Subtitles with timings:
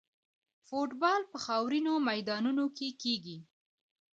[0.67, 3.37] فوټبال په خاورینو میدانونو کې کیږي.